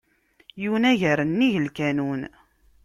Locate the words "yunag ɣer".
0.63-1.19